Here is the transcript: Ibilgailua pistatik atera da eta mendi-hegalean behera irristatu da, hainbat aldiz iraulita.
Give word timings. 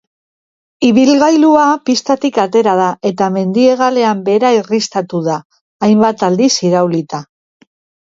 Ibilgailua 0.87 1.65
pistatik 1.89 2.39
atera 2.45 2.75
da 2.81 2.89
eta 3.11 3.29
mendi-hegalean 3.37 4.27
behera 4.33 4.53
irristatu 4.59 5.23
da, 5.31 5.39
hainbat 5.91 6.29
aldiz 6.33 6.53
iraulita. 6.73 7.27